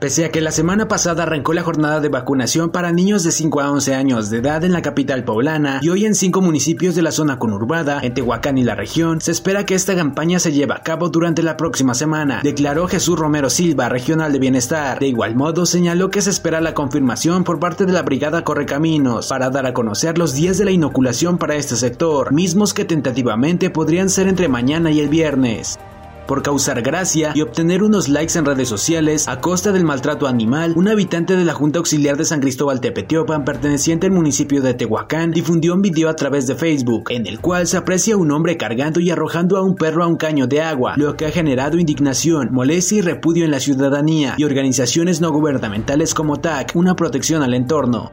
[0.00, 3.60] Pese a que la semana pasada arrancó la jornada de vacunación para niños de 5
[3.60, 7.02] a 11 años de edad en la capital poblana y hoy en cinco municipios de
[7.02, 10.74] la zona conurbada, en Tehuacán y la región, se espera que esta campaña se lleve
[10.74, 14.98] a cabo durante la próxima semana, declaró Jesús Romero Silva, regional de bienestar.
[14.98, 19.28] De igual modo, señaló que se espera la confirmación por parte de la Brigada Correcaminos
[19.28, 23.70] para dar a conocer los días de la inoculación para este sector, mismos que tentativamente
[23.70, 25.78] podrían ser entre mañana y el viernes
[26.26, 30.74] por causar gracia y obtener unos likes en redes sociales a costa del maltrato animal,
[30.76, 35.30] un habitante de la Junta Auxiliar de San Cristóbal Tepetiopan, perteneciente al municipio de Tehuacán,
[35.30, 39.00] difundió un video a través de Facebook, en el cual se aprecia un hombre cargando
[39.00, 42.48] y arrojando a un perro a un caño de agua, lo que ha generado indignación,
[42.52, 47.54] molestia y repudio en la ciudadanía y organizaciones no gubernamentales como TAC, una protección al
[47.54, 48.12] entorno.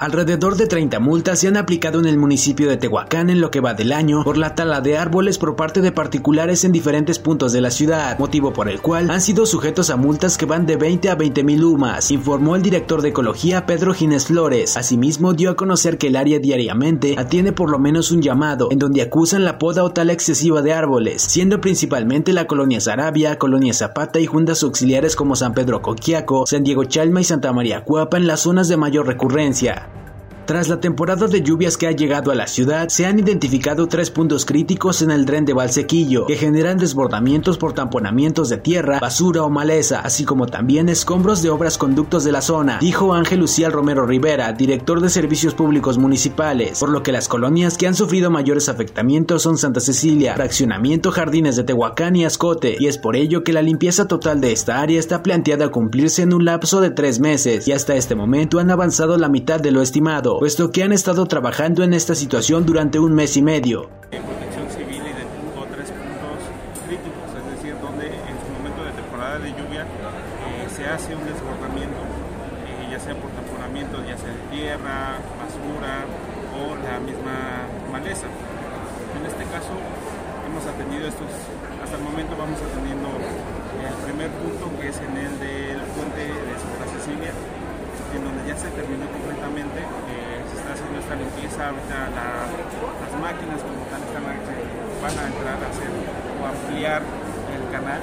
[0.00, 3.58] Alrededor de 30 multas se han aplicado en el municipio de Tehuacán en lo que
[3.58, 7.52] va del año por la tala de árboles por parte de particulares en diferentes puntos
[7.52, 10.76] de la ciudad, motivo por el cual han sido sujetos a multas que van de
[10.76, 14.76] 20 a 20 mil UMAS, informó el director de Ecología Pedro Ginés Flores.
[14.76, 18.78] Asimismo, dio a conocer que el área diariamente atiende por lo menos un llamado en
[18.78, 23.74] donde acusan la poda o tala excesiva de árboles, siendo principalmente la colonia Sarabia, colonia
[23.74, 28.16] Zapata y juntas auxiliares como San Pedro Coquiaco, San Diego Chalma y Santa María Cuapa
[28.16, 29.87] en las zonas de mayor recurrencia.
[30.48, 34.10] Tras la temporada de lluvias que ha llegado a la ciudad, se han identificado tres
[34.10, 39.42] puntos críticos en el tren de Valsequillo, que generan desbordamientos por tamponamientos de tierra, basura
[39.42, 43.72] o maleza, así como también escombros de obras conductos de la zona, dijo Ángel Lucial
[43.72, 48.30] Romero Rivera, director de Servicios Públicos Municipales, por lo que las colonias que han sufrido
[48.30, 53.44] mayores afectamientos son Santa Cecilia, Fraccionamiento Jardines de Tehuacán y Ascote, y es por ello
[53.44, 56.88] que la limpieza total de esta área está planteada a cumplirse en un lapso de
[56.88, 60.84] tres meses, y hasta este momento han avanzado la mitad de lo estimado puesto que
[60.84, 63.90] han estado trabajando en esta situación durante un mes y medio.
[64.06, 66.38] Protección Civil identificó tres puntos
[66.86, 71.26] críticos, es decir, donde en su momento de temporada de lluvia eh, se hace un
[71.26, 71.98] desbordamiento,
[72.70, 76.06] eh, ya sea por tamponamiento, ya sea de tierra, basura
[76.54, 78.30] o la misma maleza.
[79.18, 79.74] En este caso
[80.46, 81.34] hemos atendido estos,
[81.82, 86.54] hasta el momento vamos atendiendo el primer punto que es en el del puente de
[86.62, 89.82] Santa Cecilia, en donde ya se terminó completamente.
[89.82, 90.27] Eh,
[91.16, 92.10] limpieza, ahorita
[93.00, 95.90] las máquinas como tal están, van a entrar a hacer
[96.40, 98.00] o ampliar el canal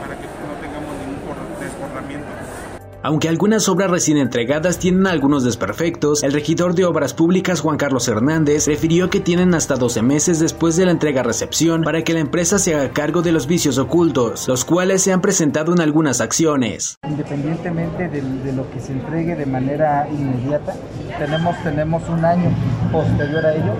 [0.00, 2.73] para que no tengamos ningún desbordamiento.
[3.04, 8.08] Aunque algunas obras recién entregadas tienen algunos desperfectos, el regidor de Obras Públicas Juan Carlos
[8.08, 12.58] Hernández refirió que tienen hasta 12 meses después de la entrega-recepción para que la empresa
[12.58, 16.96] se haga cargo de los vicios ocultos, los cuales se han presentado en algunas acciones.
[17.06, 18.22] Independientemente de,
[18.54, 20.74] lo que se entregue de manera inmediata,
[21.18, 22.48] tenemos, tenemos un año
[22.90, 23.74] posterior a ello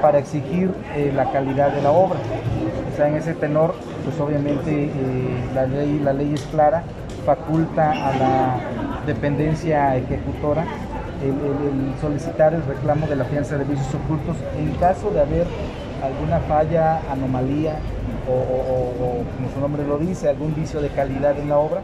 [0.00, 2.20] para exigir eh, la calidad de la obra.
[2.92, 6.84] O sea, en ese tenor, pues obviamente eh, la, ley, la ley es clara
[7.24, 8.56] faculta a la
[9.06, 10.64] dependencia ejecutora
[11.22, 15.46] el, solicitar el reclamo de la fianza de vicios ocultos en caso de haber
[16.02, 17.76] alguna falla, anomalía
[18.28, 21.82] o, como su nombre lo dice, algún vicio de calidad en la obra.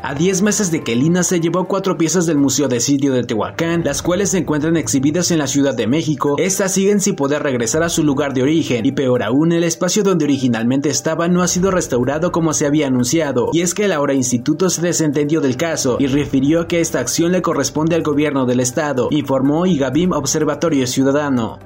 [0.00, 3.24] A 10 meses de que Lina se llevó cuatro piezas del Museo de Sitio de
[3.24, 7.42] Tehuacán, las cuales se encuentran exhibidas en la Ciudad de México, estas siguen sin poder
[7.42, 11.42] regresar a su lugar de origen, y peor aún, el espacio donde originalmente estaba no
[11.42, 15.40] ha sido restaurado como se había anunciado, y es que el ahora instituto se desentendió
[15.40, 20.12] del caso y refirió que esta acción le corresponde al gobierno del estado, informó Igabim
[20.12, 21.58] Observatorio Ciudadano.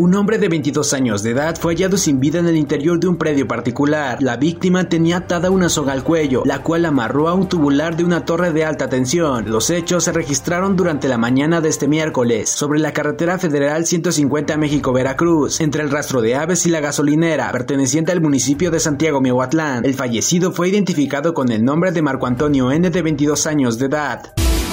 [0.00, 3.06] Un hombre de 22 años de edad fue hallado sin vida en el interior de
[3.06, 4.16] un predio particular.
[4.22, 8.04] La víctima tenía atada una soga al cuello, la cual amarró a un tubular de
[8.04, 9.50] una torre de alta tensión.
[9.50, 14.56] Los hechos se registraron durante la mañana de este miércoles, sobre la carretera federal 150
[14.56, 19.84] México-Veracruz, entre el rastro de aves y la gasolinera, perteneciente al municipio de Santiago Miahuatlán.
[19.84, 22.88] El fallecido fue identificado con el nombre de Marco Antonio N.
[22.88, 24.32] de 22 años de edad.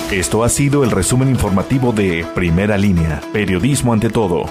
[0.10, 4.46] Esto ha sido el resumen informativo de Primera Línea, Periodismo ante todo.